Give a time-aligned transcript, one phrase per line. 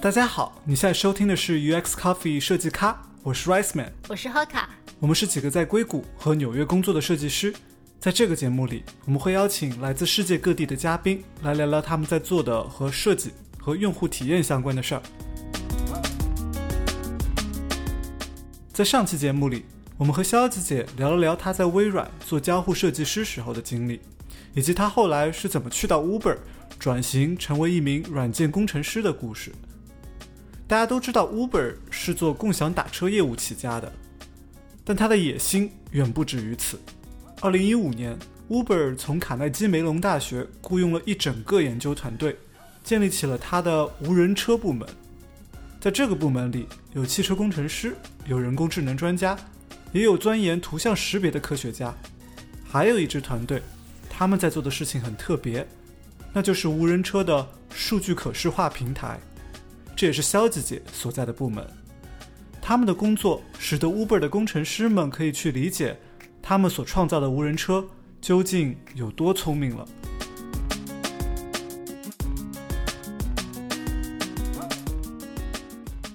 [0.00, 4.70] 大家好，你现在收听的是 UX Coffee 设计咖，我是 Rice Man，我是贺卡，
[5.00, 7.52] 我们是几个在硅谷和纽约工作的设计师。
[7.98, 15.02] 在这个节目里，我们会邀请来自世界各地的嘉宾来聊聊他们在做的和设计和用户体验相关的事儿。
[18.72, 19.64] 在上期节目里，
[19.96, 24.00] 我们和肖子姐聊了聊她在微软做交互设计师时候的经历，
[24.54, 26.36] 以及她后来是怎么去到 Uber
[26.78, 29.50] 转型成为一名软件工程师的故事。
[30.68, 33.90] 大家都知道 Uber 是做共享打车业务起家的，
[34.84, 36.78] 但它的野心远不止于此。
[37.40, 38.14] 二零一五年
[38.50, 42.36] ，Uber 从卡耐基梅隆大学雇佣了一整个研究团队，
[42.84, 44.86] 建立起了它的无人车部门。
[45.80, 47.96] 在这个部门里，有汽车工程师，
[48.26, 49.34] 有人工智能专家，
[49.92, 51.94] 也有钻研图像识别的科学家，
[52.68, 53.62] 还有一支团队，
[54.10, 55.66] 他们在做的事情很特别，
[56.30, 59.18] 那就是无人车的数据可视化平台。
[59.98, 61.66] 这也是肖姐姐所在的部门。
[62.62, 65.98] 他们的工作使得 Uber 的工程师们可以去理解，
[66.40, 67.84] 他们所创造的无人车
[68.20, 69.84] 究竟有多聪明了。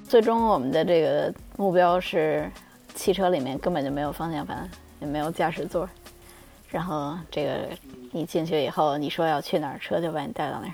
[0.07, 2.49] 最终，我们的这个目标是，
[2.95, 4.65] 汽车里面根本就没有方向盘，
[5.01, 5.89] 也没有驾驶座，
[6.69, 7.67] 然后这个
[8.13, 10.73] 你进去以后，你说要去哪儿，车就把你带到那儿。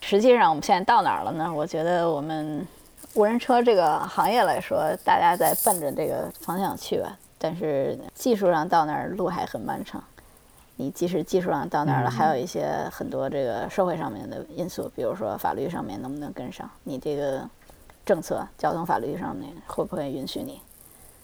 [0.00, 1.52] 实际上，我们现在到哪儿了呢？
[1.52, 2.66] 我觉得我们
[3.14, 7.16] 无人车这个行业来说，大家在奔着这个方向去吧。
[7.38, 10.02] 但是技术上到那儿路还很漫长。
[10.76, 17.48] 你即使技术上到那儿了，还有一些很多这个社会上面的因素，比如说法律上面能不能跟上，你这个。
[18.02, 20.60] 政策、交通法律上面会不会允许你，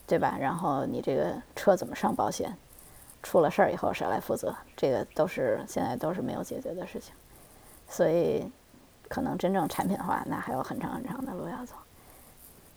[0.06, 0.36] 对吧？
[0.38, 2.54] 然后你这个车怎么上保险？
[3.22, 4.54] 出了事儿以后谁来负责？
[4.76, 7.12] 这个都是现在都是没有解决的事情，
[7.88, 8.48] 所以
[9.08, 11.74] 可能真正产品化，那还有很长很长的路要走。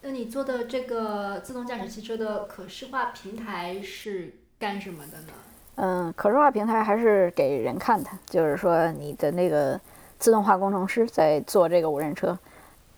[0.02, 5.34] 那你做的这个自动驾驶汽车的可视化平台是干什么的呢？
[5.76, 9.80] 嗯，可视化平台还是给人看的，就是说你的那个
[10.18, 12.38] 自动化工程师在做这个无人车。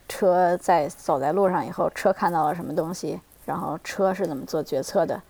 [0.08, 5.22] 车在走在路上以后，车看到了什么东西，然后车是怎么做决策的，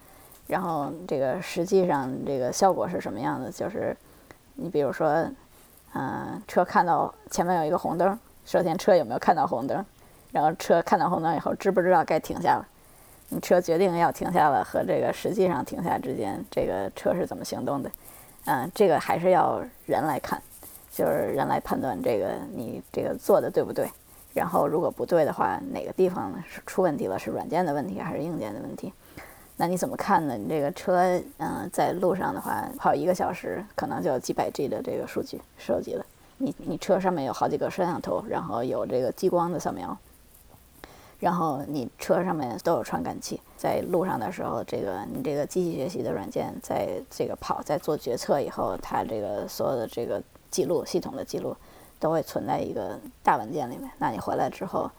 [0.47, 3.51] 然后这个实际上这个效果是什么样的？
[3.51, 3.95] 就是
[4.55, 5.29] 你比如说，
[5.93, 9.85] 嗯，车看到前面有一个红灯，首先车有没有看到红灯？
[10.31, 12.65] 然后车看到红灯以后，知不知道该停下了？
[13.29, 17.91] 你车决定要停下了和这个实际上停下之间，这个车是怎么行动的？
[18.45, 20.41] 嗯，这个还是要人来看，
[20.91, 23.89] 就是人来判断这个你这个做的对不对。
[24.33, 27.19] 然后，如果不对的话，哪个地方是出问题了？
[27.19, 28.93] 是软件的问题还是硬件的问题？
[29.61, 30.35] 那你怎么看呢？
[30.35, 36.03] 你这个车，嗯，在路上的话，跑一个小时，可能就几百 G 的这个数据收集了。
[36.39, 39.95] 你你车上面有好几个摄像头，然后有这个激光的扫描，
[41.19, 51.55] 然后你车上面都有传感器，在路上的时候，这个你这个机器学习的软件在这个跑，在做决策以后，它这个所有的这个记录系统的记录。
[51.99, 53.87] 都会存在一个大文件里面。
[53.99, 54.89] 那你回来之后，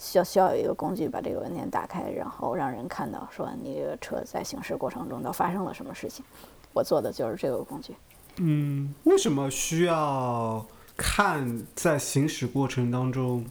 [0.00, 6.24] 需要需要有一个工具把这个文件打开，然后让人看到说你这个车在行驶过程中都发生了什么事情。
[6.72, 7.94] 我做的就是这个工具。
[8.36, 10.64] 嗯，为什么需要
[10.96, 13.44] 看在行驶过程当中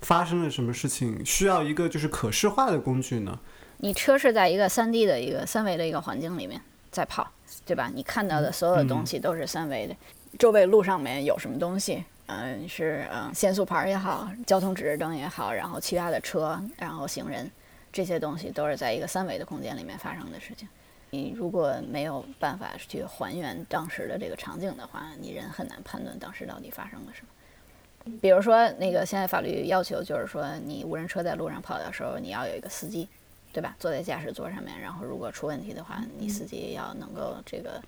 [0.00, 1.24] 发生了什么事情？
[1.24, 3.38] 需要一个就是可视化的工具呢？
[3.78, 7.26] 你车是在一个三 D 的一个三维的一个环境里面在跑，
[7.64, 7.90] 对吧？
[7.94, 9.96] 你看到的所有的东西都是三维的，
[10.38, 12.04] 周围路上面有什么东西？
[12.30, 17.50] 嗯，是嗯，限速牌也好，交通指示灯也好，然后其他的车，然后行人，
[17.92, 20.68] 这些东西都是在一个三维的空间里面发生的事情。
[21.10, 28.18] 你如果没有办法去还原当时的这个场景的话，你人很难判断当时到底发生了什么。
[28.22, 33.08] 比如说，那个现在法律要求就是说，你无人车在路上跑的时候，你要有一个司机，
[33.52, 33.74] 对吧？
[33.78, 37.82] 坐在驾驶座上面，然后如果出问题的话，你司机要能够这个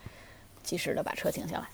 [0.63, 1.69] 及时的把车停下来。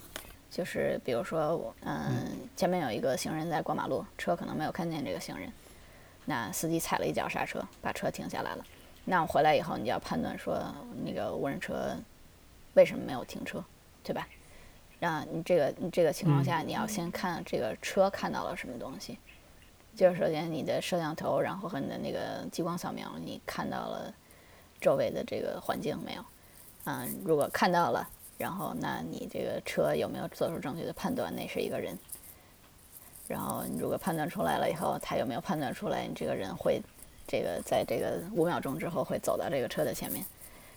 [0.51, 5.53] 就是比如说我，嗯，前面有一个行人在过马路，车可能没有看见这个行人，
[6.25, 8.65] 那司机踩了一脚刹车，把车停下来了。
[9.05, 10.59] 那我回来以后，你就要判断说
[11.05, 11.95] 那个无人车
[12.75, 13.63] 为什么没有停车，
[14.03, 14.27] 对吧？
[14.99, 19.19] 让你这个你这个情况下，你要先看这个车看到了什么东西。
[19.95, 24.13] 就是首先你的摄像头，然后和你的那个激光扫描，你看到了
[24.81, 26.25] 周围的这个环境没有？
[26.85, 28.09] 嗯，如果看到了。
[28.39, 31.35] 然后，那你这个车有没有做出正确的判断？
[31.35, 31.99] 那是一个人。
[33.27, 36.81] 然后，你如果判断出来了以后，他有没有判断出来你这个人会，
[37.27, 40.25] 这个在这个五秒钟之后会走到这个车的前面？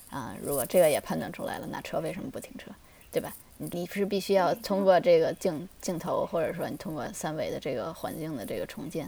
[0.10, 2.72] 啊，如果这个也判断出来了，那车为什么不停车？
[3.12, 3.34] 对吧？
[3.58, 9.08] 你是必须要通过这个镜镜头，或者说你通过三维的这个环境的这个重建，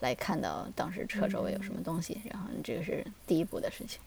[0.00, 4.00] 来看到当时车周围有什么东西，然后你这个是第一步的事情。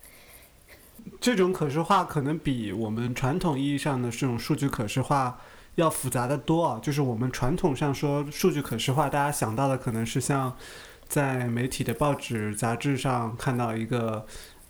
[1.19, 5.39] 这种可视化可能比我们传统意义上的这种数据可视化
[5.75, 6.79] 要复杂的多啊。
[6.81, 10.55] 就是我们传统上说数据可视化，大家想到的可能是像
[11.07, 14.25] 在媒体的报纸、杂志上看到一个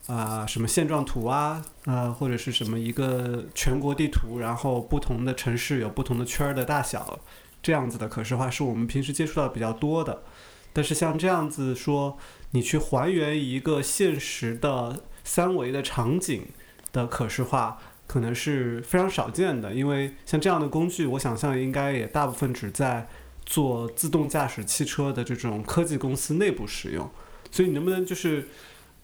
[0.07, 7.19] 啊、什么现状图啊，呃或者是什么一个全国地图，然后不同的城市有不同的圈儿的大小，
[7.61, 10.23] 这样子的可视化是我们平时接触到比较多的。
[10.73, 12.17] 但是像这样子说，
[12.51, 16.47] 你去还原一个现实的三维的场景
[16.91, 17.77] 的可视化，
[18.07, 19.71] 可能是非常少见的。
[19.71, 23.07] 因为像这样的工具，我想象应该也大部分只在
[23.45, 27.07] 做自动驾驶汽车的这种科技公司内部使用。
[27.51, 28.47] 所以你能不能就是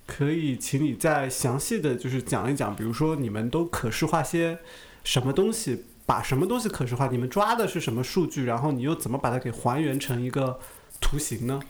[0.08, 4.58] 可以请你再详细的就是讲一讲，比如说你们都可视化些
[5.04, 10.60] 什么东西，把什么东西可视化，你们抓的是什么数据，然后你又怎么把它给还原成一个
[11.00, 11.62] 图形呢？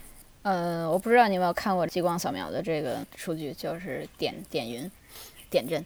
[0.46, 4.88] 呃，我不知道你有没有看过激光扫描的这个数据，就是点点云、
[5.50, 5.84] 点阵，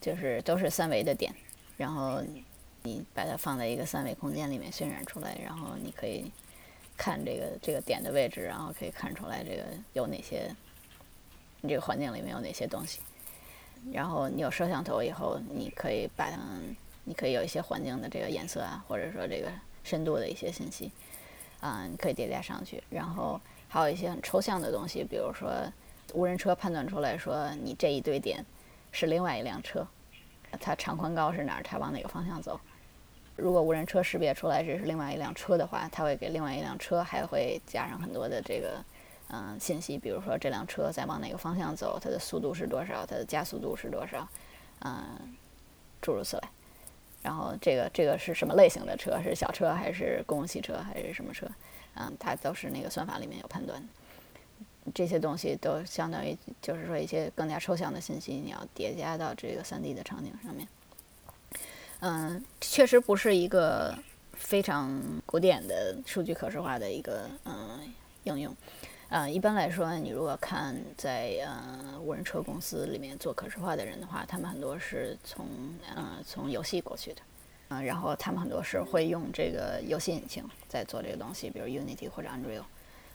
[0.00, 1.30] 就是都是三维的点，
[1.76, 2.22] 然后
[2.82, 6.32] 你把它放在一个三维空间里面渲染出来，然后你可以
[6.96, 10.50] 看这个这个点的位置，然后可以看出来这个有哪些，
[11.60, 13.00] 你这个环境里面有哪些东西。
[13.92, 16.38] 然后你有摄像头以后，你可以把它，
[17.04, 19.52] 你可以有一些环境的这个颜色啊，或者说这个
[19.82, 20.90] 深度的一些信息，
[21.60, 22.82] 啊、你可以叠加上去。
[22.88, 23.38] 然后
[23.74, 25.50] 还有一些很抽象的东西，比如说
[26.12, 28.44] 无人车判断出来说你这一堆点
[28.92, 29.84] 是另外一辆车，
[30.60, 32.60] 它长宽高是哪儿，它往哪个方向走。
[33.34, 38.80] 如果无人车识别出来这是另外一辆车的话，它会给另外一辆车还会加上很多的这个
[39.30, 44.28] 嗯、信息，比如说这辆车在往哪个方向走，它的速度是多少，它的加速度是多少，
[44.82, 45.34] 嗯、
[46.00, 46.42] 诸如此类。
[47.24, 49.20] 然后这个这个是什么类型的车？
[49.20, 51.44] 是小车还是公共汽车还是什么车？
[51.94, 53.82] 嗯，它都是那个算法里面有判断。
[54.94, 60.68] 这些东西都相当于就是说一些更加抽象的信息，你要叠加到这个 3D 的场景上面。
[62.00, 63.96] 嗯，确实不是一个
[64.34, 67.80] 非常古典的数据可视化的一个嗯
[68.24, 68.54] 应用。
[69.08, 75.46] 呃，一般来说，你如果看在呃无人车公司里面做可视化的人的话，他们很多是从
[75.94, 77.22] 呃从游戏过去的，
[77.68, 82.62] 啊、然后他们很多是会用这个游戏引擎在做这个东西，比如 Unity 或者 Unreal，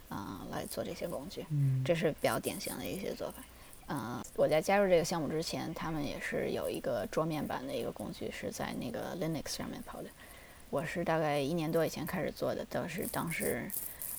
[0.10, 1.46] 啊、来做这些工具，
[1.86, 3.44] 这是比较典型的一些做法。
[3.88, 10.10] 呃，我在加入这个项目之前，他们也是有一个桌面版的一个工具是在那个 Linux 上面跑的。
[10.70, 13.68] 我是大概一年多以前开始做的，倒是当时，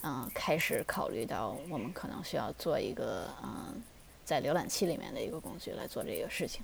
[0.03, 3.81] 嗯、开始考虑到我们可能需要做一个嗯、
[4.25, 6.63] 在浏览器里面的一个工具来做这个事情，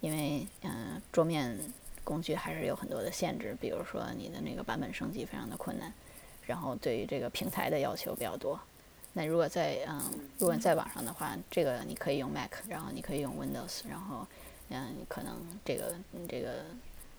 [0.00, 1.56] 因为嗯、桌面
[2.04, 5.92] 工具还是有很多的限制，比如说你的那个版本升级非常的困难，
[6.46, 8.58] 然后对于这个平台的要求比较多。
[9.12, 10.00] 那如果在嗯，
[10.38, 14.26] 如果在网上的话，这个你可以用 Mac，然后你可以用 Windows，然后
[14.68, 15.94] 嗯，可能这个
[16.28, 16.64] 这个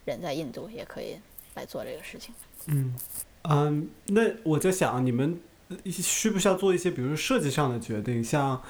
[0.05, 1.17] 人在印度也可以
[1.55, 2.33] 来做这个事情。
[2.67, 2.95] 嗯
[3.43, 5.37] 嗯，那我在想，你们
[5.85, 8.23] 需不需要做一些，比如设计上的决定？
[8.23, 8.61] 像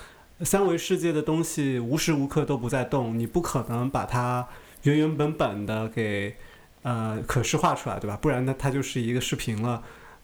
[0.41, 4.47] 三维世界的东西无时无刻都不在动，你不可能把它
[4.83, 6.35] 原原本本的给
[6.83, 8.17] 呃可视化出来，对吧？
[8.21, 9.83] 不然呢，它就是一个视频了。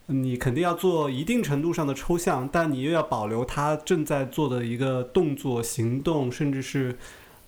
[0.10, 6.98] 你肯定要做一定程度上的抽象，但你又要保留它正在做的一个动作、行动，甚至是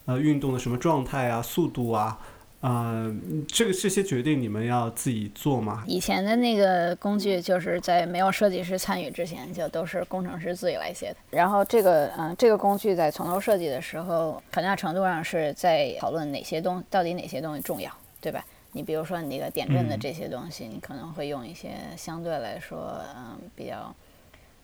[0.05, 2.19] 呃运动的什么状态啊、速度啊，
[2.61, 3.09] 呃，
[3.47, 5.81] 这个这些决定你们要自己做吗？
[5.87, 11.15] 以前的那个工具就是在没有设计师参与之前，就都是工程师自己来写的。
[11.29, 17.89] 然后这个嗯、这个工具在从头设计的时候，很大程度上是在讨论哪些东到底哪些东西重要，
[18.19, 18.45] 对吧？
[18.73, 23.95] 你比如说你那个点阵的嗯这些东西，你可能会用一些相对来说嗯比较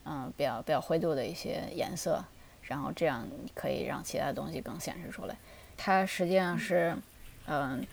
[0.03, 2.21] 嗯比较比较灰度的一些颜色，
[2.63, 5.35] 然后这样可以让其他东西更显示出来。
[5.77, 7.01] 它实际上是嗯。
[7.47, 7.85] 嗯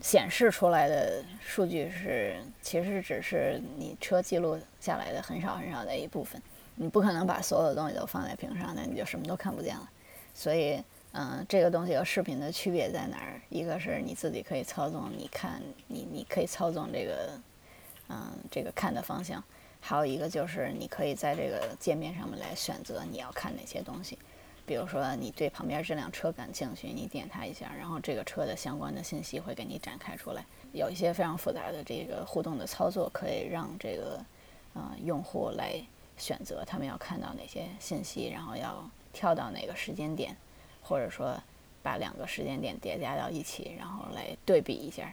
[0.00, 6.40] 显示出来的数据是，其实只是你车记录下来的很少很少的一部分。
[6.74, 9.90] 你不可能把所有的东西都放在屏上，那你就什么都看不见了。
[10.34, 10.80] 所以，
[11.12, 13.40] 嗯、这个东西和视频的区别在哪儿？
[13.48, 17.40] 一个是你自己可以操纵，你看你你可以操纵这个，
[18.10, 19.40] 嗯、这个看的方向；
[19.80, 24.18] 还有一个就是你可以在这个界面上面来选择你要看哪些东西。
[24.66, 30.44] 比如说，你对旁边这辆车感兴趣，你点它一下，然后这个车的相关的信息会给你展开出来。
[30.72, 34.20] 有一些非常复杂的这个互动的操作，可以让这个
[34.74, 35.80] 呃用户来
[36.18, 40.36] 选择他们要看到哪些信息，然后要跳到哪个时间点，
[40.82, 41.40] 或者说
[41.82, 45.10] 把两个时间点叠加到一起，然后来对比一下。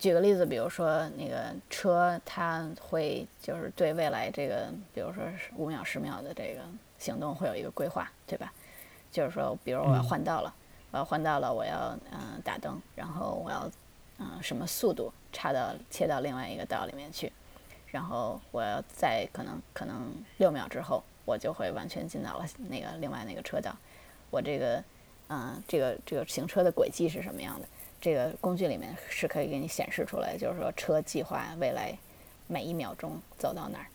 [0.00, 5.22] 举个例子，比如说那个车，它会就是对未来这个，比如说
[5.56, 6.62] 五秒、十秒的这个
[6.98, 8.52] 行动会有一个规划，对吧？
[9.10, 10.54] 就是说，比如我要换道了，
[10.90, 13.70] 我要换道了，我要嗯打灯，然后我要
[14.18, 17.32] 嗯什么速度插到切到另外一个道里面去，
[17.86, 23.74] 然后我要在可能可能六秒之后，我就会完全进到了那个另外那个车道。
[24.30, 24.84] 我这个
[25.28, 27.66] 嗯这个这个行车的轨迹是什么样的？
[27.98, 31.96] 这个工具里面是可以给你显示出来，就是说车计划未来
[32.46, 33.86] 每一秒钟走到哪儿，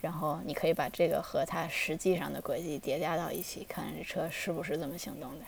[0.00, 5.44] 然后你可以把这个和它实际上的轨迹叠加到一起，看这车是不是这么行动的。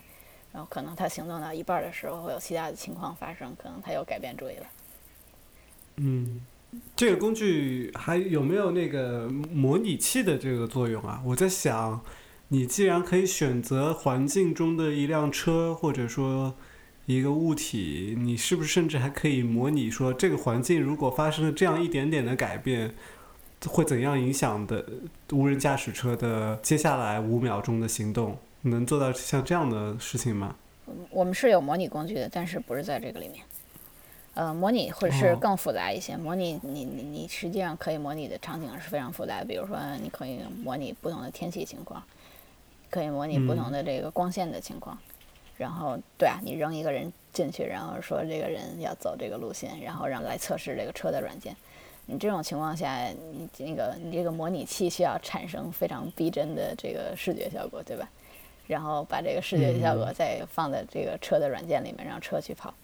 [0.53, 4.67] 然后可能它行动到一半的时候会有其他的情况发生，可能它又改变主意了。
[5.97, 6.41] 嗯，
[6.97, 11.23] 这个工具还有没有那个模拟器的这个作用啊？
[11.25, 12.01] 我在想，
[12.49, 16.55] 你既然可以选择环境中的一辆车，或者说
[17.07, 22.93] 一个物体，你是不是甚至还可以模拟说这个环境如果发生了这样一点点的改变，
[23.69, 24.85] 会怎样影响的
[25.33, 28.37] 无人驾驶车的接下来五秒钟的行动？
[28.63, 30.55] 能做到像这样的事情吗？
[31.11, 33.45] 我们是有模拟工具的，但是不是在这个里面。
[34.35, 36.17] 呃，模拟会是哦更复杂一些。
[36.17, 42.03] 模拟你你你实际上可以模拟的场景是非常复杂的，比如说你可以模拟不同的天气情况，
[42.91, 44.97] 可以模拟不同的这个光线的情况。
[45.57, 51.55] 然后，对啊，你扔一个人进去，然后说这个人要走这个路线，然后让来测试这个车的软件。
[52.11, 58.09] 你这种情况下，你那个你这个模拟器需要产生非常逼真的这个视觉效果，对吧？
[58.67, 62.75] 然后把这个视觉效果再放在这个车的软件里面，让车去跑。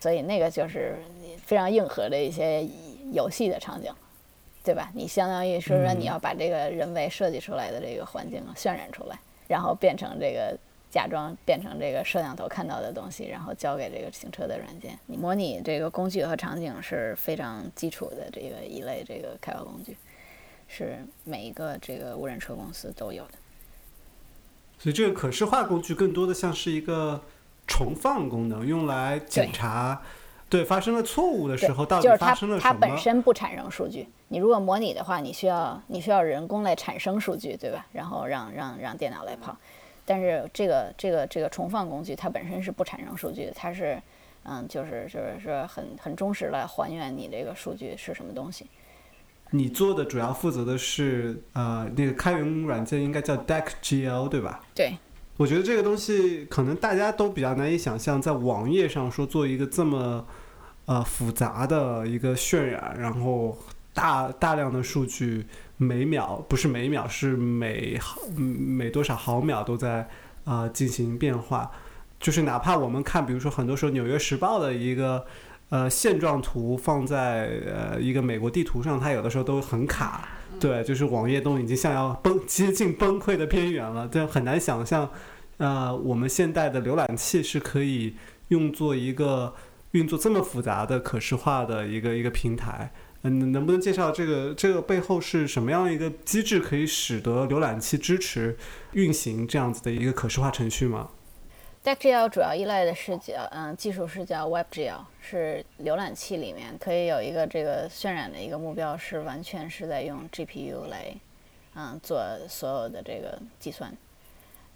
[0.00, 0.98] 所以那个就是
[1.42, 2.66] 非常硬核的一些
[3.12, 3.90] 游戏的场景，
[4.62, 4.90] 对吧？
[4.94, 10.54] 你相当于说说你要把这个人为设计出来的这个环境渲染出来，然后变成这个
[10.94, 14.96] 假装变成这个摄像头看到的东西，然后交给这个行车的软件。
[15.06, 19.96] 你模拟这个工具和场景是非常基础的这个一类这个开发工具，
[20.68, 23.32] 是每一个这个无人车公司都有的。
[24.78, 27.20] 所以这个可视化工具更多的像是一个
[27.66, 30.00] 重放功能，用来检查
[30.48, 32.78] 对发生了错误的时候到底发就是它它生了什么。
[32.78, 34.06] 本身不产生数据。
[34.28, 37.84] 你如果模拟的话，你需要你需要人工来产生数据，对吧？
[37.92, 39.56] 然后让让让电脑来跑。
[40.04, 44.00] 但是这个这个这个重放工具它本身是不产生数据，它是
[44.44, 48.66] 嗯就是就是说很很忠实来还原你这个数据是什么东西。
[49.50, 54.60] 你做的主要负责的是呃那个开源软件应该叫 DeckGL 对吧？
[54.74, 54.96] 对，
[55.36, 60.26] 我觉得这个东西可能大家都比较难以想象，在网页上说做一个这么
[60.86, 63.56] 呃复杂的一个渲染，然后
[63.92, 70.00] 大大量的数据，每秒不是每秒是每毫每多少毫秒都在
[70.44, 71.70] 啊、呃进行变化，
[72.18, 75.24] 就是哪怕我们看，比如说很多时候《纽约时报》的一个。
[75.70, 80.28] 呃，现状图放在呃一个美国地图上，它有的时候都很卡，
[80.60, 85.10] 对，就是网页都已经像要崩接近崩溃的边缘了，对，很难想象，
[85.56, 88.14] 呃，我们现代的浏览器是可以
[88.48, 89.54] 用作一个
[89.92, 92.92] 运作这么复杂的可视化的一个一个平台。
[93.26, 98.54] 嗯，能不能介绍这个这个背后是什么样一个机制，可以使得浏览器支持
[98.92, 101.08] 运行这样子的一个可视化程序吗
[101.82, 111.14] ？DeckGL 主要依赖的是叫嗯技术是叫 WebGL，是浏览器里面可以有一个这个渲染的一个目标是完全是在用 GPU 来
[111.74, 113.90] 嗯做所有的这个计算。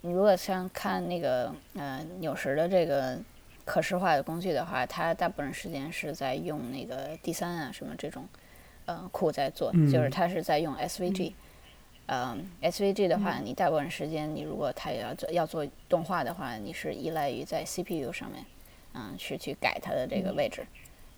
[0.00, 3.18] 你如果像看那个呃纽时的这个
[3.68, 8.26] 可视化的工具的话，它大部分时间是在用那个 D 三啊什么这种
[8.86, 11.34] 呃库在做，嗯就是它是在用 SVG。
[12.06, 18.42] 嗯，SVG 的话，你大部分时间你如果它要做要做动画的话，你是依赖于在 CPU 上面，
[18.94, 20.66] 嗯，是去改它的这个位置。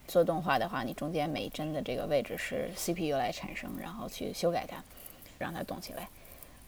[0.09, 4.83] 做动画的话，你中间每一帧的这个位置是 CPU 来产生，然后去修改它，
[5.39, 6.09] 让它动起来。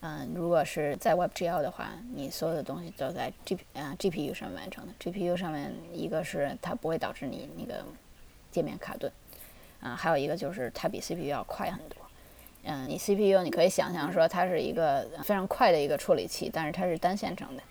[0.05, 4.93] 嗯，如果是在 WebGL 的话，你所有的东西都在 G 啊 GPU 上完成的。
[4.99, 7.85] GPU 上面一个是它不会导致你那个
[8.51, 9.09] 界面卡顿，
[9.79, 11.97] 啊，还有一个就是它比 CPU 要快很多。
[12.63, 17.63] 嗯，你 CPU 你可以想象说它是一个非常快的一个处理器，但是它是单线程的。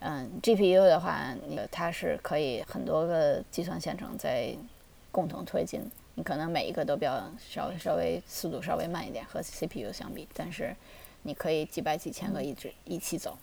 [0.00, 1.34] 嗯，GPU 的话，
[1.70, 4.56] 它是可以很多个计算线程在
[5.12, 5.82] 共同推进，
[6.14, 10.74] 你可能每一个都比较稍微稍微速度稍微慢一点和 CPU 相比，但是
[11.22, 13.36] 你可以几百几千个一直一起走。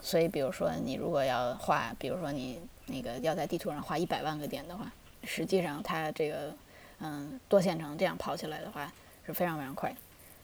[0.00, 6.54] 所以，比如说你如果要画，比如说你那个要在地图上画一百万个点的话，实际上它这个
[6.98, 8.92] 嗯多线程这样跑起来的话
[9.24, 9.94] 是非常非常快。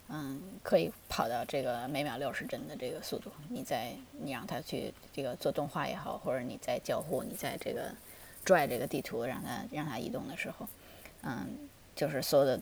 [0.09, 3.31] 嗯，可以跑到这个每秒六十帧的这个速度。
[3.49, 7.93] 你在你让它去这个做动画也好，或者你在交互，你在这个
[8.45, 10.67] 拽这个地图让它让它移动的时候，
[11.23, 11.47] 嗯，
[11.95, 12.61] 就是所有的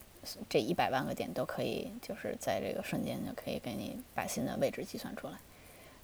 [0.49, 5.35] 这一百万个点都可以，就是在这个瞬间就可以给你把新的位置计算出来。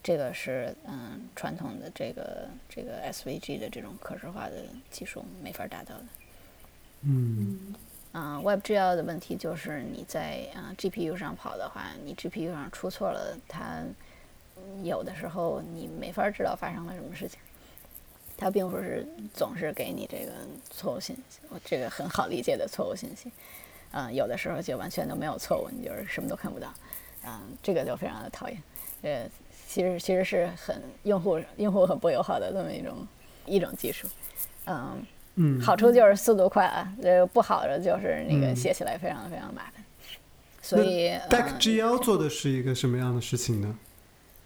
[0.03, 6.05] 这个是嗯传统的这个这个 SVG 的这种可视化的技术没法达到的。
[7.03, 7.75] 嗯
[8.13, 13.83] 啊、w e b GL 的问题就是你在啊、GPU 上跑的话，你 GPU 上出错了，它
[14.57, 17.41] 嗯有的时候你没法知道发生了什么事情。
[18.37, 20.33] 它并不是总是给你这个
[20.69, 23.31] 错误信息，我这个很好理解的错误信息。
[23.95, 26.67] 啊、有的时候就完全都没有错误，你就是什么都看不到。
[27.23, 28.63] 啊、这个就非常的讨厌。
[29.03, 29.27] 呃，
[29.69, 33.07] 其实其实是很用户用户很不友好的这么一种
[33.47, 34.09] 一种技术。
[34.67, 39.85] 嗯，嗯，好处就是速度快啊，呃不好的就是那个嗯写起来非常非常麻烦。
[40.61, 43.79] 所以呃 DeckGL 做的是一个什么样的事情呢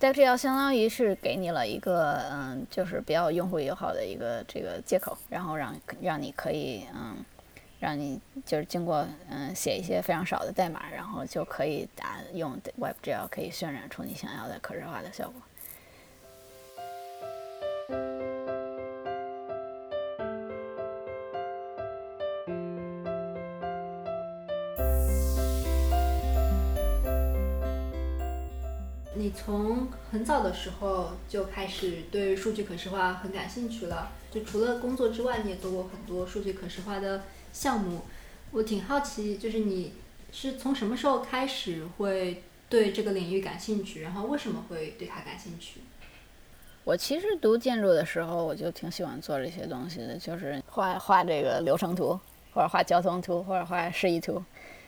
[0.00, 7.16] ？DeckGL 相当于是给你了一个嗯，就是比较用户友好的一个这个接口，然后让让你可以嗯，
[7.80, 15.40] 让你就是经过嗯写一些非常少的代码，然后就可以打用 WebGL 可以渲染出你想要的可视化的效果。
[29.14, 38.02] 你从很早的时候就开始对数据可视化很感兴趣了，就除了工作之外，你也做过很多数据可视化的项目。
[38.50, 39.92] 我挺好奇，就是你
[40.32, 45.80] 是从什么时候开始会对这个领域感兴趣，然后为什么会对它感兴趣？
[46.84, 52.18] 我其实读建筑的时候，我就挺喜欢做这些东西的，就是画画这个流程图，
[52.54, 54.42] 或者画交通图，或者画示意图，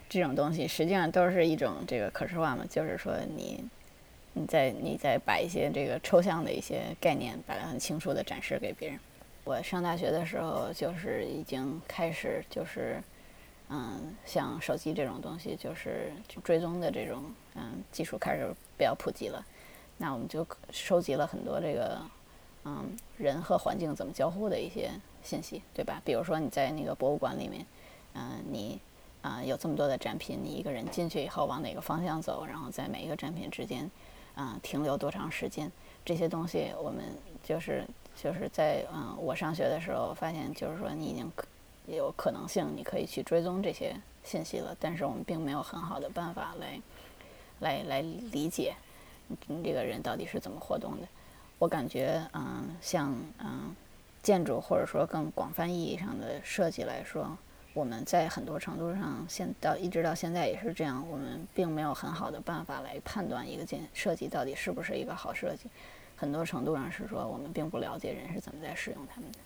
[0.09, 3.62] 这种东西实际上都是一种这个可视化嘛，就是说你
[4.33, 8.99] 你在你在把一些这个抽象的一些概念，把它很清楚的展示给别人。
[9.50, 13.02] 我上大学的时候，就是已经开始就是。
[13.72, 17.22] 嗯，像手机这种东西，就是追踪的这种
[17.55, 19.44] 嗯技术开始比较普及了。
[19.96, 22.01] 那我们就收集了很多这个，
[22.64, 24.90] 嗯，人和环境怎么交互的一些
[25.22, 26.03] 信息，对吧？
[26.05, 27.64] 比如说你在那个博物馆里面，
[28.14, 28.81] 嗯、你
[29.22, 33.88] 啊、有这么多的展品，你一个人进去以后往哪个方向走，然后在每一个展品之间，
[34.35, 35.70] 啊、停留多长时间，
[36.05, 37.05] 这些东西我们
[37.44, 37.87] 就是
[38.22, 41.46] 就是在嗯、我上学的时候发现，就是说你已经可
[41.87, 46.80] 有可能性你可以去追踪这些信息了，但是我们并没有很好的办法来
[47.61, 48.74] 来来理解。
[49.46, 51.09] 你这个人到底是怎么活动的？
[51.59, 53.74] 我感觉，嗯，像嗯
[54.22, 57.37] 建筑或者说更广泛意义上的设计来说，
[57.72, 65.70] 我们在很多程度上，现到一直到现在也是这样，我们并没有很好的办法来判断一个建设计到底是不是一个好设计。
[66.20, 69.38] 很多程度上是说，我们并不了解人是怎么在使用它们的。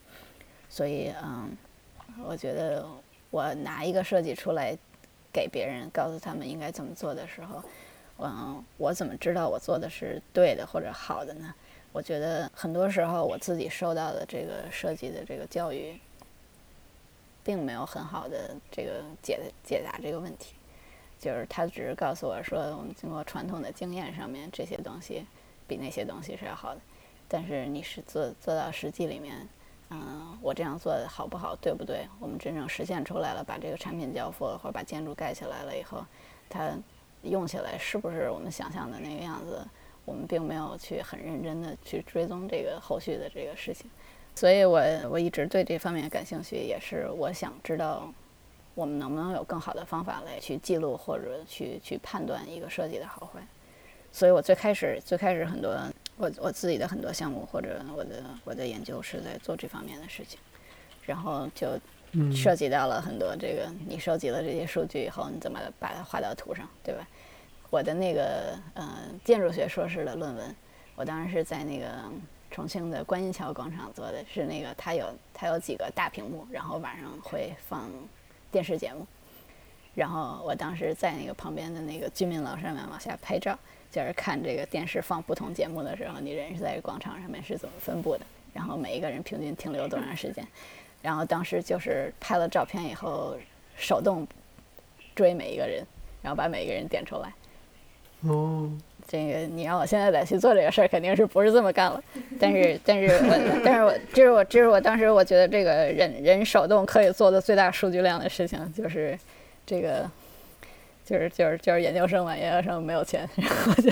[0.68, 1.56] 所以，嗯，
[2.24, 2.84] 我觉得
[3.30, 4.76] 我拿一个设计出来
[5.32, 7.62] 给别人，告诉他们应该怎么做的时候，
[8.18, 11.54] 嗯，我怎么知道我做的是对的或者好的呢？
[11.92, 15.96] 我觉得很多时候我自己受到的这个设计的这个教育，
[17.44, 20.56] 并没有很好的这个解解答这个问题。
[21.20, 25.24] 就是他只是告诉我说，我们经过传统的经验上面，这些东西
[25.66, 26.80] 比那些东西是要好的。
[27.28, 29.48] 但是你是做做到实际里面，
[29.90, 32.06] 嗯，我这样做的好不好，对不对？
[32.20, 36.04] 我们真正实现出来了，把这个产品交付了，或者把建筑盖起来了以后，
[36.48, 36.70] 它
[37.22, 39.66] 用起来是不是我们想象的那个样子？
[40.04, 43.90] 我们并没有去很认真的去追踪这个后续的这个事情，
[44.34, 48.12] 所以我我一直对这方面感兴趣，也是我想知道
[48.74, 53.40] 我们能不能有更好的方法来去记录或者去去判断一个设计的好坏。
[54.14, 55.76] 所以我最开始最开始很多
[56.16, 60.38] 我我自己的很多项目或者我的我的研究是在做这方面的事情，
[61.04, 61.76] 然后就
[62.12, 67.04] 嗯，涉及到了很多这个你收集了这些数据以后，你怎么把它画到图上，对吧？
[67.70, 68.88] 我的那个呃
[69.24, 70.54] 建筑学硕士的论文，
[70.94, 71.88] 我当时是在那个
[72.52, 77.90] 重庆的观音桥广场做的，是那个它有它有几个大屏幕，然后晚上会放
[78.52, 79.04] 电视节目，
[79.92, 83.58] 然后我当时在那个旁边的那个居民楼上面往下拍照，
[83.94, 90.44] 就是看这个电视放不同节目的时候，你人是在广场上面是怎么分布的，然后每一个人平均停留多长时间。
[91.00, 93.36] 然后当时就是拍了照片以后，
[93.76, 94.26] 手动
[95.14, 95.86] 追每一个人，
[96.22, 97.32] 然后把每一个人点出来。
[98.22, 98.68] 哦，
[99.06, 102.02] 这个你让我现在再去做这个事儿，肯定是不是这么干了。
[102.40, 109.16] 但是，但是我，但是我，这是我，这是我当时我觉得这个人人手动可以做的最大数据量的事情，就是
[109.64, 110.10] 这个，
[111.04, 113.90] 就是就是就是研究生嘛，研究生没有钱，然后就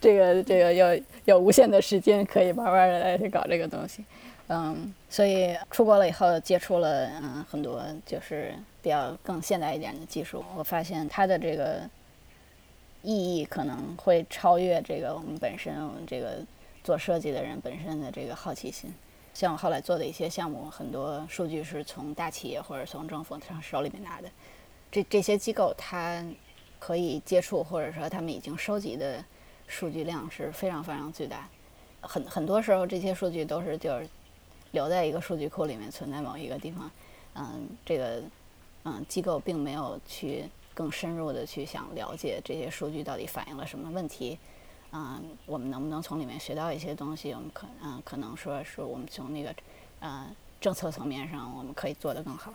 [0.00, 4.04] 这个这个有有无限的时间可以慢慢的来去搞这个东西。
[4.48, 11.80] 嗯，所以出国了以后接触了嗯很多就是比较更现代一点的技术，我发现它的这个
[13.02, 16.38] 意义可能会超越这个我们本身我们这个
[16.82, 18.92] 做设计的人本身的这个好奇心。
[19.32, 24.28] 像我后来做的一些项目，很多数据是从大企业或者从政府上手里面拿的，
[24.90, 26.24] 这这些机构它
[26.78, 29.24] 可以接触或者说他们已经收集的
[29.68, 31.48] 数据量是非常非常巨大。
[32.00, 34.08] 很很多时候这些数据都是就是
[34.72, 36.90] 留在一个数据库里面存在某一个地方，
[37.34, 38.22] 嗯，这个
[38.84, 44.38] 嗯机构并没有去更深入的去想了解这些数据到底反映了什么问题。
[44.92, 47.32] 嗯，我们能不能从里面学到一些东西？
[47.32, 49.54] 我们可嗯，可能说是我们从那个
[50.00, 52.52] 嗯政策层面上，我们可以做得更好。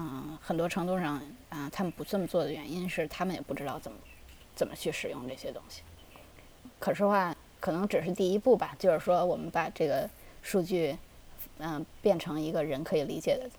[0.00, 3.98] 嗯，很多程度上，啊，他们不这么做的原因是他们也不知道怎么
[4.54, 5.82] 怎么去使用这些东西。
[6.78, 10.08] 可视化可能只是第一步吧，就是说我们把这个
[10.40, 10.96] 数据
[11.58, 13.50] 嗯变成一个人可以理解的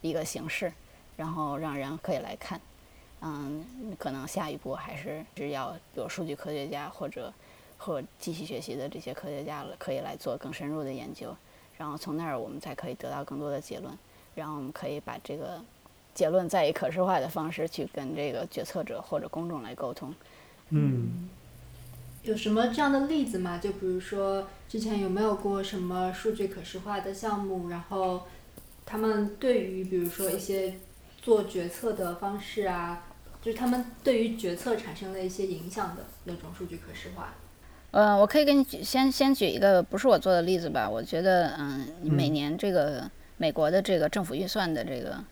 [0.00, 0.72] 一个形式，
[1.16, 2.58] 然后让人可以来看。
[3.20, 3.64] 嗯，
[3.98, 7.32] 可能下一步还是是要有数据科学家或者。
[7.84, 11.34] 和机器学习的这些科学家了，可以来做更深入的研究，
[11.76, 13.98] 然后从那儿我们才可以得到更多的结论，
[14.36, 15.60] 然后我们可以把这个
[16.14, 20.14] 结论再以可视化的方式去跟这个决策者或者公众来沟通。
[20.70, 21.28] 嗯，
[22.22, 23.58] 有什么这样的例子吗？
[23.58, 28.22] 就比如说之前有没有过什么数据可视化的项目，然后
[28.86, 30.74] 他们对于比如说一些
[31.20, 33.04] 做决策的方式啊，
[33.42, 37.34] 就是他们对于决策产生了一些影响的那种数据可视化。
[37.90, 40.88] 嗯，我可以给你举先先举一个不是我做的例子吧。
[40.88, 45.22] 我觉得，嗯，每年这个美国的这个政府预算的这个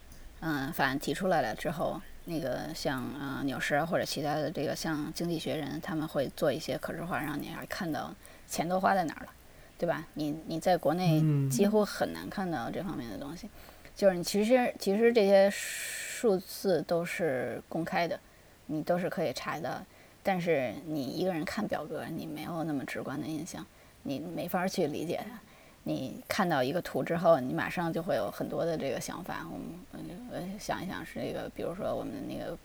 [0.40, 8.14] 嗯法案提出来了之后，那个像呃纽时或者其他的这个像经济学人，他们会做一些可视化，让你还看到
[8.48, 9.32] 钱都花在哪儿了，
[9.78, 10.06] 对吧？
[10.14, 13.48] 你你在国内几乎很难看到这方面的东西，
[13.94, 18.18] 就是你其实其实这些数字都是公开的，
[18.66, 19.84] 你都是可以查的。
[20.22, 23.66] 但是你一个人看表格，你没有那么直观的印象，
[24.02, 25.38] 你没法去理解它。
[25.82, 29.46] 你看到一个图之后，你马上就会有很多的这个想法。
[29.50, 32.58] 我们呃想一想，是这个，比如说我们那个，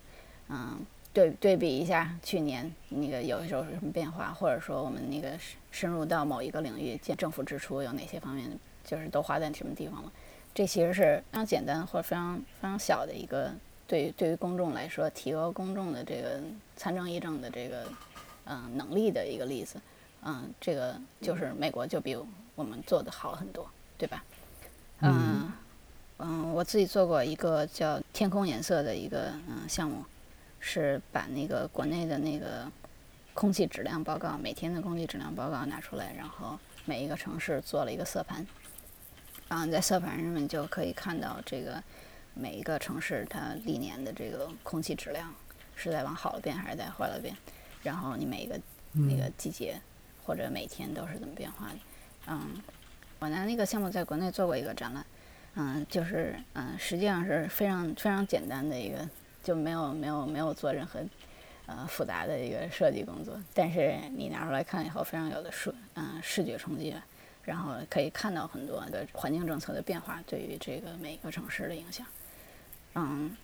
[0.49, 0.77] 嗯，
[1.13, 5.31] 对对比一下去年那个有的时候什么变化，或者说我们那个
[5.71, 8.49] 深入到某一个领域，见政府支出有哪些方面，
[8.83, 10.11] 就是都花在什么地方了。
[10.53, 13.51] 这其实是非常简单或者非常非常小的一个。
[13.87, 16.41] 对于对于公众来说，提高公众的这个
[16.75, 17.83] 参政议政的这个
[18.45, 19.79] 嗯能力的一个例子，
[20.23, 24.23] 嗯，这个就是美国就比如我们做的好很多，对吧？
[25.01, 25.51] 嗯
[26.17, 30.03] 嗯，我自己做过一个叫“天空颜色”的一个嗯项目，
[30.59, 32.71] 是把那个国内的那个
[33.33, 38.45] 空气质量报告，每天的空气质量报告拿出来，然后每一个城市做了一个色盘，
[39.49, 41.83] 然后在色盘上面就可以看到这个。
[42.37, 45.33] 每一个城市，它历年的这个空气质量
[45.73, 47.33] 是在往好了变还是在坏了变？
[47.81, 48.59] 然后你每一个
[48.91, 49.79] 那个季节
[50.25, 51.75] 或者每天都是怎么变化的？
[52.27, 52.61] 嗯，
[53.19, 55.05] 我拿那个项目在国内做过一个展览，
[55.55, 58.97] 嗯，就是嗯，实际上是非常非常简单的一个，
[59.43, 60.99] 就没有没有没有做任何
[61.67, 66.95] 呃复杂的一个设计工作，但是你拿出来看以后，非常有的视嗯视觉冲击，
[67.43, 72.05] 然后可以看到很多的环境政策的变化对于这个每一个城市的影响。
[72.95, 73.35] 嗯，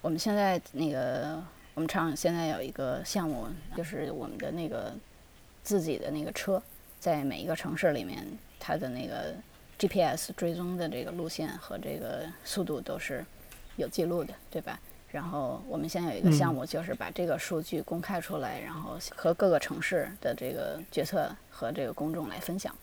[0.00, 1.42] 我们现在那个
[1.74, 4.92] 我们厂现在有一个项目，就是我们的那个
[5.62, 6.62] 自己的那个车，
[7.04, 8.26] 在每一个城市里面，
[8.58, 9.34] 它的那个
[9.78, 13.22] GPS 追踪的这个路线和这个速度都是
[13.76, 14.80] 有记录的，对吧？
[15.10, 22.74] 然后我们现在有一个项目，就是把这个数据公开出来，然后和各个城市的这个决策和这个公众来分享。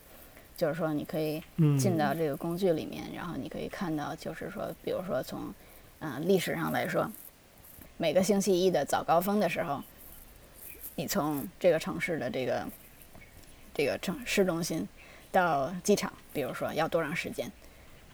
[0.56, 1.42] 就是说，你可以
[1.80, 5.52] 进到这个工具里面，然后你可以看到，就是说，比如说从
[5.98, 7.12] 嗯，历史上来说，
[7.98, 9.82] 每个星期一的早高峰的时候，
[10.96, 12.64] 你从这个城市的这个
[13.74, 14.88] 这个城市中心
[15.32, 17.52] 到机场，比如说要多长时间？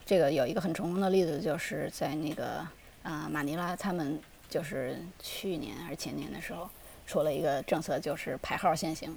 [0.04, 2.66] 这个有一个很成功的例子，就是在那个
[3.02, 6.68] 啊马尼拉，他们就是去年还是前年的时候
[7.06, 9.16] 出了一个政策，就是排号限行。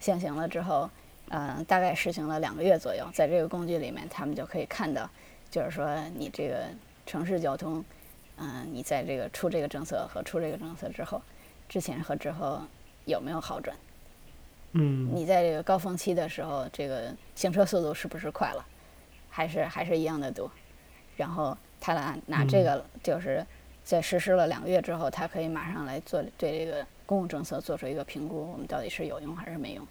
[0.00, 0.90] 限行了之后，
[1.28, 5.10] 嗯，大概实行了两个月左右，在这个工具里面，他们就可以看到，
[5.50, 6.68] 就是说你这个。
[7.06, 7.84] 城市交通，
[8.38, 11.20] 嗯，你在这个出这个政策和出这个政策之后，
[11.68, 12.62] 之前和之后
[13.04, 13.76] 有没有好转？
[14.74, 18.64] 嗯，你在这个高峰期的时候，这个行车速度是不是快了？
[19.30, 20.50] 还是还是一样的多？
[21.16, 23.46] 然后他拿拿这个，就是
[23.84, 29.86] 在实施了两个月之后，他可以马上来做对这个公共政策做出一个评估，我们到底是有用还是没用？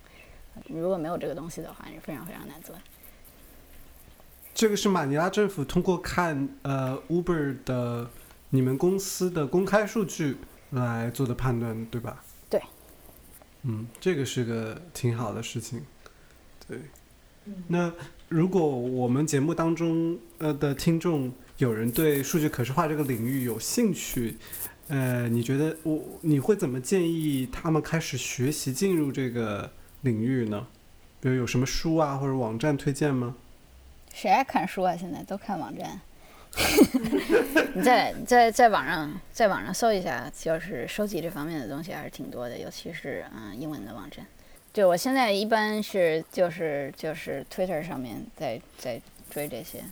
[0.67, 2.75] 如果没有这个东西的话，是非常非常难做。
[4.53, 8.09] 这个是马尼拉政府通过看呃 Uber 的
[8.49, 10.37] 你们公司的公开数据
[10.71, 12.23] 来做的判断，对吧？
[13.63, 13.71] 对。
[13.71, 15.81] 嗯，这个是个挺好的事情。
[16.67, 16.77] 对。
[17.45, 17.91] 嗯那
[18.29, 24.37] 如果我们节目当中呃的听众有人对数据可视化这个领域有兴趣，
[24.87, 29.69] 呃，你觉得我你会怎么建议他们开始学习进入这个
[30.01, 30.67] 领域呢？
[31.19, 33.35] 比如有什么书啊或者网站推荐吗？
[34.13, 34.95] 谁爱看书啊？
[34.95, 35.99] 现在都看网站。
[37.75, 44.25] 你在在在网上在网上搜一下，就是收集这方面的东西还是挺多的，尤其是嗯英文的网站。
[44.71, 49.83] 对我现在一般是就是就是 Twitter 上面在在追这些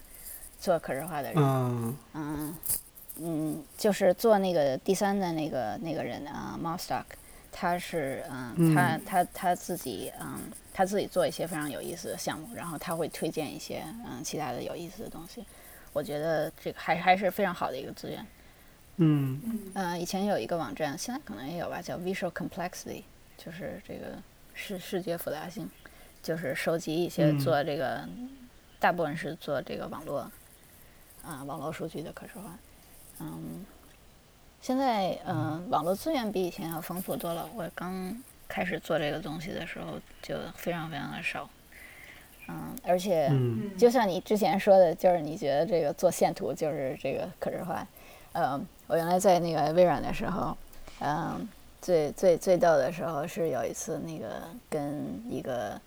[0.59, 2.55] 做可视化的人，嗯嗯
[3.19, 7.17] 嗯，就是做那个第三的那个那个人啊 m o s t o c k
[7.51, 10.39] 他是嗯他他他自己嗯
[10.73, 15.43] 他自己做一些非常有意思的项目，然后他会推荐一些嗯其他的有意思的东西。
[15.93, 18.25] 我觉得这个还还是非常好的一个资源。
[18.97, 23.03] 嗯嗯呃，以前有一个网站，现在可能也有吧，叫 Visual Complexity，
[23.37, 24.21] 就是这个
[24.53, 25.69] 视视觉复杂性，
[26.21, 28.07] 就是收集一些嗯做这个，
[28.79, 30.31] 大部分是做这个网络
[31.23, 32.57] 啊、网络数据的可视化。
[33.19, 33.65] 嗯，
[34.61, 37.49] 现在嗯、呃网络资源比以前要丰富多了。
[37.55, 38.15] 我刚
[38.47, 41.49] 开始做这个东西的时候，就非常非常的少。
[42.51, 43.31] 嗯，而且。
[43.77, 47.87] 就像你之前说的，就是你觉得这个做线图就是这个可视化。
[48.33, 50.55] 嗯，我原来在那个微软的时候，
[50.99, 51.49] 嗯、
[51.81, 55.79] 最最最逗的时候是有一次那个跟一个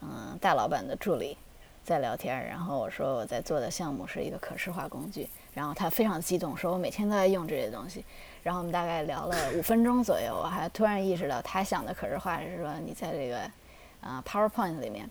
[0.00, 1.36] 嗯、大老板的助理
[1.84, 8.04] 在聊天儿，然后我说我在做的项目是一个可视化工具，然后他非常激动，说我每天都在用这些东西。
[8.42, 13.38] 然后我们大概聊了五分钟左右，我还突然意识到他想的可视化是说你在这个
[14.00, 15.08] 啊、PowerPoint 里面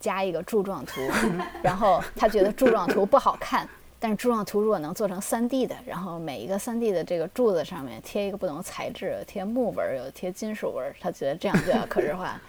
[0.00, 1.00] 加一个柱状图，
[1.62, 12.40] 然后他觉得柱状图不好看，但是柱状图如果能做成 3D 的，然后每一个 3D 的这个柱子上面贴一个不同材质，有贴木纹儿，有贴金属纹儿，他觉得这样就叫可视化。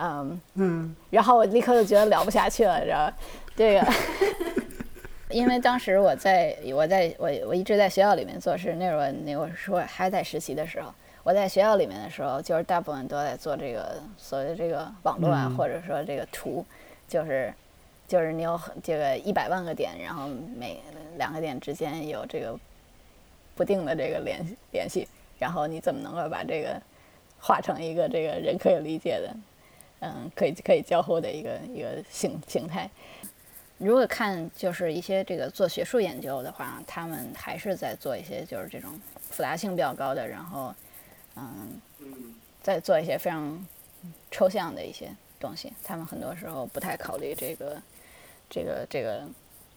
[0.00, 3.12] 嗯，嗯然后我立刻就觉得聊不下去了，知道吧？
[3.56, 3.92] 这个，
[5.30, 16.64] 因为当时我在我在我我一直在学校里面做事，那会儿那我还在实习的时候，我在学校里面的时候，就是大部分都在做这个所谓的这个网络啊，嗯或者说这个图，
[17.06, 17.52] 就是
[18.06, 20.80] 就是你有很这个一百万个点，然后每
[21.18, 22.58] 两个点之间有这个
[23.54, 25.06] 不定的这个联系联系，
[25.38, 26.80] 然后你怎么能够把这个
[27.38, 29.36] 画成一个这个人可以理解的，
[30.00, 32.88] 嗯，可以可以交互的一个一个形形态。
[33.78, 40.74] 如果看就是一些这个做学术研究的话，他们还是在做一些就是这种复杂性比较高的，然后
[41.36, 41.80] 嗯，
[42.62, 43.66] 在做一些非常
[44.30, 45.72] 抽象的一些东西。
[45.84, 47.80] 他们很多时候不太考虑这个
[48.50, 49.22] 这个这个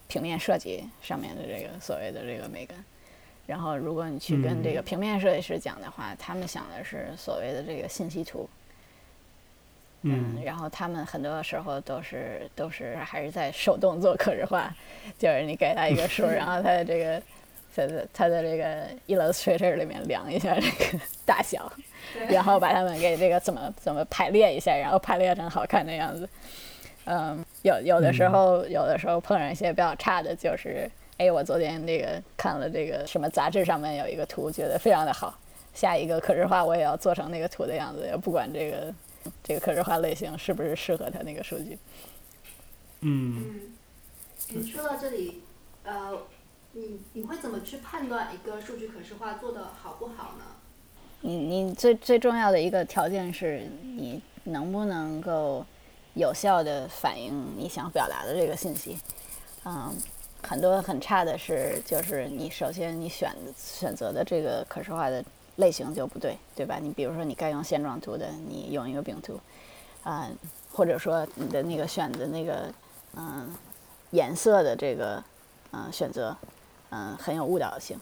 [0.07, 2.83] 平面设计上面的这个所谓的这个美感。
[3.47, 8.49] 然后，如果你去跟这个平面设计师讲的话，他们想的是所谓的这个信息图。
[10.03, 14.73] 嗯然后他们很多时候都是都是还是在手动做可视化，
[15.17, 17.21] 就是你给他一个数， 然后他的这个
[17.75, 21.71] 他的他的这个 Illustrator 里面量一下这个 大小，
[22.27, 26.27] 然后把他们给这个怎么怎么排列一下，然后排列成好看的样子。
[27.05, 35.35] 嗯，有有的时候有的时候碰上一些比较差的，就是哎，我昨天那个看了这个什么杂志上面有一个图，觉得非常的好，
[35.73, 38.93] 下一个可视化我也要做成那个图的样子，也不管这个
[39.43, 41.77] 这个可视化类型是不是适合他那个数据。
[43.01, 43.43] 嗯
[44.49, 45.41] 嗯，你说到这里，
[45.83, 46.23] 呃，
[46.73, 50.45] 你你会怎么去判断一个数据可视化做的好不好呢？
[51.21, 55.65] 你你最最重要的一个条件是你能不能够
[56.15, 58.97] 有效的反映你想表达的这个信息。
[59.65, 59.95] 嗯，
[60.41, 65.23] 很多很差的是，就是你首先你选选择的这个可视化的
[65.57, 66.79] 类型就不对，对吧？
[66.81, 69.39] 你比如说你该用线状图的，你用一个饼图，
[70.03, 70.29] 啊、
[70.71, 72.73] 或者说你的那个选的那个
[73.15, 73.53] 嗯、
[74.11, 75.23] 颜色的这个
[75.71, 76.35] 嗯、选择，
[76.89, 77.99] 嗯、很有误导性。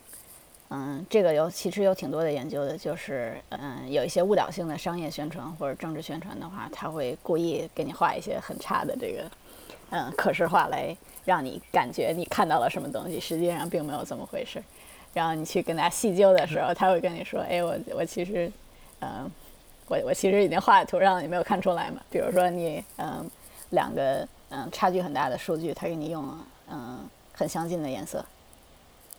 [0.72, 9.32] 嗯，这个有其实有挺多的研究的，就是嗯，有一些误导性的商业宣传或者政治宣传的话，他会故意给你画一些很差的这个
[9.90, 14.64] 嗯可视化来让你感觉你看到了什么东西，实际上并没有这么回事。
[15.14, 18.52] 然后你去跟他细究的时候，他会跟你说：“哎，我我其实，
[19.02, 19.30] 嗯，
[19.88, 22.02] 我我其实已经画在图，上了你没有看出来嘛。
[22.10, 23.30] 比如说你嗯
[23.72, 26.38] 两个嗯差距很大的数据，他给你用了
[26.72, 27.00] 嗯
[27.34, 28.24] 很相近的颜色。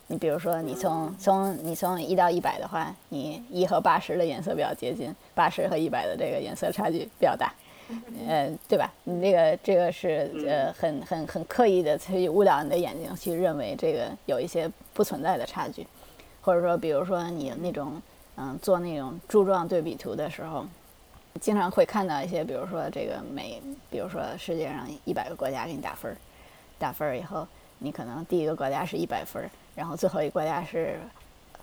[0.07, 7.53] 你比如说你从从你从一到一百的话，你一和八十的颜色比较接近，八十和一百的这个颜色差距比较大。
[8.25, 8.89] 呃，对吧？
[9.03, 15.87] 你这个这个是呃很很很刻意的去误导你的眼睛，去认为这个有一些不存在的差距，
[16.41, 18.01] 或者说，比如说你那种
[18.35, 20.65] 嗯做那种柱状对比图的时候，
[21.39, 26.17] 经常会看到一些，比如说这个每，比如说世界上一百个国家给你打分儿，
[26.77, 27.47] 打分儿以后，
[27.79, 30.99] 你可能第一个国家是一百分儿，然后最后一个国家是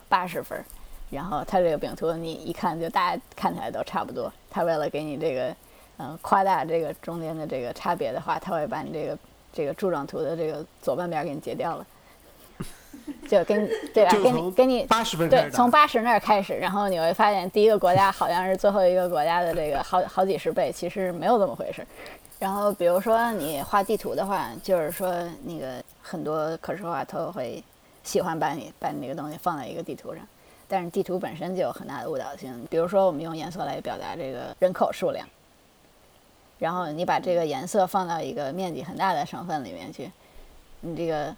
[0.07, 0.65] 八十分儿，
[1.09, 5.55] 然后它这个饼图你一看就大家看起来都差不多，它为了给你这个。
[6.01, 9.19] 嗯，夸大这个中间的这个差别的话，他会把你这个
[9.51, 11.85] 这个柱状图的这个左半边给你截掉了，
[13.27, 14.11] 就跟你对吧？
[14.11, 21.85] 给你给你八十分对，从八十那儿开始，然后你会发现第一个国家好像是最后一个国家的这个好好几十倍，其实没有这么回事。
[22.39, 27.63] 然后比如说你画地图的话，就是说那个很多可视化都会
[28.03, 30.25] 喜欢把你把你那个东西放在一个地图上，
[30.67, 32.65] 但是地图本身就有很大的误导性。
[32.69, 35.27] 比如说我们用颜色来表达这个人口数量。
[36.57, 40.11] 然后你把这个颜色放到一个面积很大的省份里面去，
[40.81, 41.33] 你这个，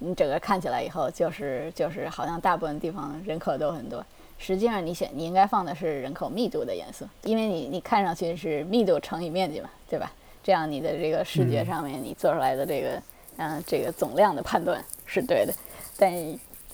[0.00, 4.04] 你整个看起来以后就是就是好像大部分地方人口都很多，
[4.38, 10.12] 实际上你选你应该放的是人口密度的颜色，因为你你看上去是密度乘以面积嘛，对吧？
[10.42, 13.02] 这样你的这个视觉上面你做出来的这个
[13.36, 15.54] 嗯这个总量的判断是对的，
[15.96, 16.12] 但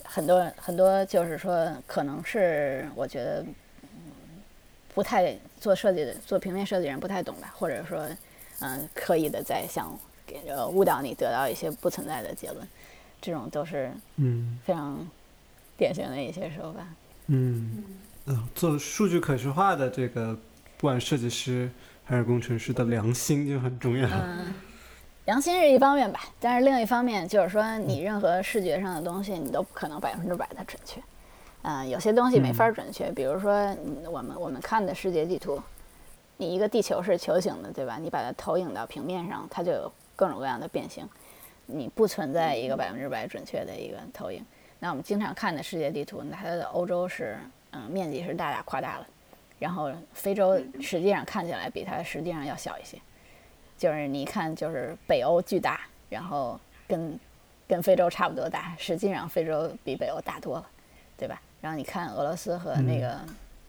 [0.03, 3.45] 很多很多就是说可能是我觉得。
[4.93, 8.03] 不太做设计的做平面设计人不太懂吧，或者说，
[8.61, 12.67] 嗯，刻意的在想给呃误导你得到一些不存在的结论，
[13.27, 15.05] 这种都是嗯非常
[15.75, 16.79] 典型的一些手法。
[17.25, 17.83] 嗯
[18.25, 20.33] 嗯，做数据可视化的这个，
[20.77, 21.69] 不管设计师
[22.05, 24.07] 还是工程师的良心就很重要。
[24.07, 24.53] 嗯，
[25.25, 31.01] 良心是一方面吧，但是另一方面就是说，你任何视觉上的东西，你都不可能百分之百的准确。
[31.63, 33.51] 嗯，有些东西没法准确，比如说
[34.09, 35.61] 我们我们看的世界地图，
[36.37, 37.97] 你一个地球是球形的，对吧？
[37.97, 41.05] 你把它投影到平面上，它就有各种各样的变形，
[41.67, 44.43] 你不存在一个百分之百准确的一个投影。
[44.79, 47.37] 那我们经常看的世界地图，它的欧洲是
[47.71, 49.07] 嗯面积是大大夸大了，
[49.59, 52.97] 然后非洲实际上看起来比它实际上要小一些，
[53.77, 57.19] 就是你一看就是北欧巨大，然后跟
[57.67, 60.69] 跟非洲差不多大，实际上非洲比北欧大多了，
[61.17, 61.41] 对吧？
[61.59, 63.19] 然后你看俄罗斯和那个，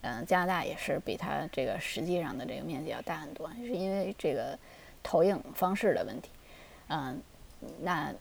[0.03, 4.57] 嗯，加拿大也是比它这个实际上的这个面积要大很多，是因为这个
[5.03, 6.29] 投影方式的问题。
[6.89, 7.19] 嗯，
[7.81, 8.13] 那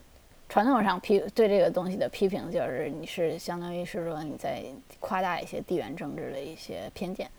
[0.50, 4.64] 传统上批对这个东西的批评就是，你是相当于是说你在
[5.00, 7.30] 夸大一些地缘政治的一些偏见。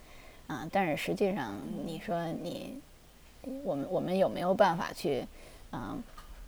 [0.47, 2.81] 啊，但是实际上你说你，
[3.65, 5.27] 我们我们有没有办法去，
[5.73, 6.03] 嗯，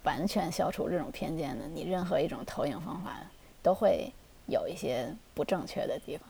[0.05, 1.65] 完全消除这种偏见呢？
[1.75, 3.21] 你任何一种投影方法
[3.63, 4.11] 都会。
[4.47, 6.29] 有一些不正确的地方，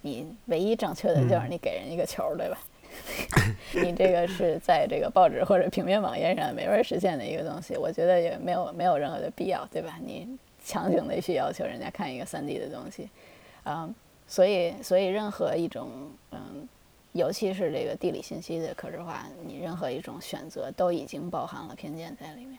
[0.00, 2.58] 你唯一正确的就是你给人一个球，对吧？
[3.74, 9.98] 你这个是在这个报纸或者平面网页上没法实现的一个东西，我觉得也没有没有任何的必要，对吧？
[10.04, 10.28] 你
[10.64, 13.08] 强行的去要求人家看一个三 D 的东西，
[13.64, 13.88] 啊，
[14.26, 15.88] 所以所以任何一种
[16.30, 16.68] 嗯，
[17.12, 22.58] 尤其是这个地理信息的可视化，你任何一种选择都已经包含了偏见在里面。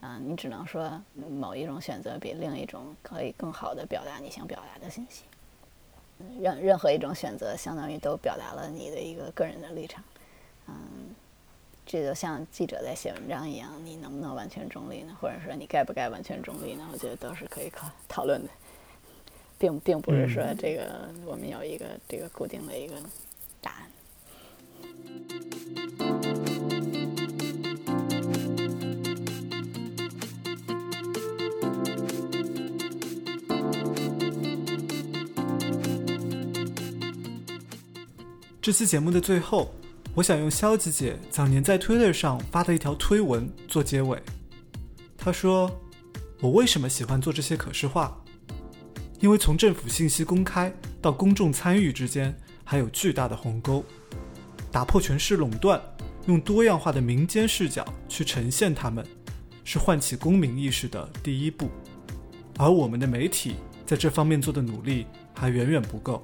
[0.00, 5.22] 啊，你只能说某一种选择比另一种可以更好的表达你想表达的信息。
[6.40, 10.02] 任任何一种选择，相当于都表达了你的一个个人的立场。
[10.68, 10.74] 嗯，
[11.84, 15.16] 这就像记者在写文章一样，你能不能完全中立呢？
[15.20, 16.88] 或者说你该不该完全中立呢？
[16.92, 18.50] 我觉得都是可以考讨论的，
[19.58, 22.96] 并并不是说这个我们有一个这个固定的一个
[23.60, 23.90] 答案。
[38.66, 39.72] 这期节目的最后，
[40.12, 44.20] 我想用消极姐早年在 Twitter 上发的一条推文做结尾。
[45.16, 45.70] 她说
[46.42, 48.20] ：“我为什么喜欢做这些可视化？
[49.20, 53.84] 因为从政府信息公开到公众参与之间，还有巨大的鸿沟。
[54.72, 55.80] 打破权势垄断，
[56.26, 59.06] 用多样化的民间视角去呈现它们，
[59.62, 61.70] 是唤起公民意识的第一步。
[62.58, 63.54] 而我们的媒体
[63.86, 65.06] 在这方面做的努力
[65.36, 66.20] 还远远不够。”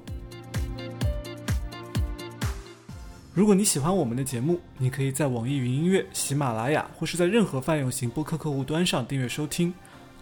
[3.33, 9.73] 如果你喜欢我们的节目，你可以在网易云音乐、喜马拉雅或是在任何泛用型播客客户端上订阅收听。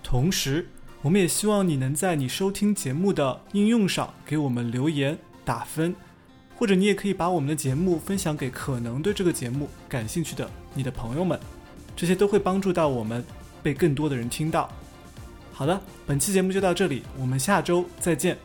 [0.02, 0.66] 同时，
[1.02, 5.94] 我们也希望你能在你收听节目的应用上给我们留言打分，
[6.56, 11.38] 或者你也可以把我们的节目分享给可能对这个节目感兴趣的你的朋友们，
[11.98, 13.22] 这些都会帮助到我们
[13.62, 14.70] 被更多的人听到。
[15.52, 18.38] 好的，本期节目就到这里，我们下周再见。